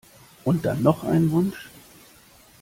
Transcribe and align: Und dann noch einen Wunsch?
Und 0.45 0.65
dann 0.65 0.81
noch 0.81 1.03
einen 1.03 1.29
Wunsch? 1.29 1.69